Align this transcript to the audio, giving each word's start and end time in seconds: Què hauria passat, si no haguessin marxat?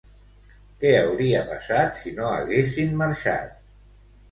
Què 0.83 0.93
hauria 1.01 1.43
passat, 1.51 2.01
si 2.01 2.15
no 2.17 2.27
haguessin 2.33 2.99
marxat? 3.05 3.57